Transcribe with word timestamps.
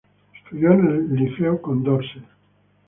Estudió 0.35 0.71
en 0.71 0.87
el 0.87 1.13
Liceo 1.15 1.61
Condorcet. 1.61 2.23